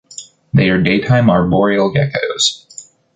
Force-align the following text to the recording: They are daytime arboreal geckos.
They 0.51 0.69
are 0.71 0.81
daytime 0.81 1.29
arboreal 1.29 1.93
geckos. 1.93 2.65